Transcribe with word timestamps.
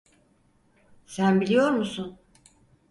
Sen 1.05 1.41
biliyor 1.41 1.71
musun? 1.71 2.19